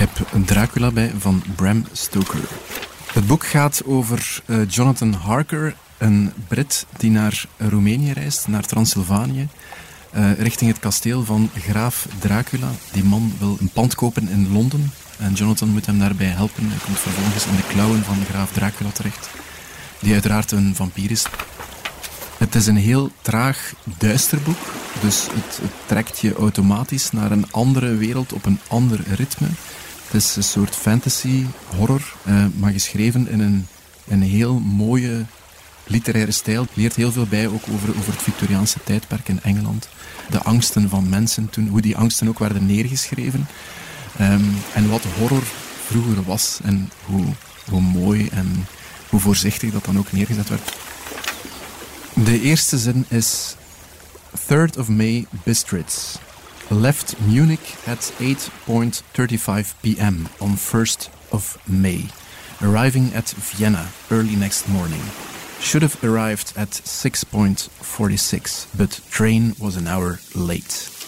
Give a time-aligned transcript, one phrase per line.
[0.00, 2.40] heb Dracula bij van Bram Stoker.
[3.12, 9.48] Het boek gaat over uh, Jonathan Harker, een Brit die naar Roemenië reist, naar Transylvanië,
[10.14, 12.70] uh, richting het kasteel van graaf Dracula.
[12.92, 16.68] Die man wil een pand kopen in Londen en Jonathan moet hem daarbij helpen.
[16.68, 19.30] Hij komt vervolgens in de klauwen van graaf Dracula terecht,
[19.98, 21.26] die uiteraard een vampier is.
[22.38, 24.74] Het is een heel traag, duister boek.
[25.00, 29.48] Dus het, trekt je automatisch naar een andere wereld op een ander ritme.
[30.10, 31.44] Het is een soort fantasy
[31.76, 33.66] horror, eh, maar geschreven in een,
[34.08, 35.24] een heel mooie
[35.86, 36.62] literaire stijl.
[36.62, 39.88] Het leert heel veel bij ook over, over het Victoriaanse tijdperk in Engeland.
[40.30, 43.46] De angsten van mensen toen, hoe die angsten ook werden neergeschreven.
[44.16, 45.42] Ehm, en wat horror
[45.86, 47.24] vroeger was en hoe,
[47.68, 48.66] hoe mooi en
[49.08, 50.72] hoe voorzichtig dat dan ook neergezet werd.
[52.14, 53.54] De eerste zin is
[54.46, 56.16] 3rd of May Bistritz.
[56.70, 60.28] Left Munich at 8.35 p.m.
[60.40, 62.04] on 1st of May.
[62.62, 65.02] Arriving at Vienna early next morning.
[65.58, 70.99] Should have arrived at 6.46, but train was an hour late.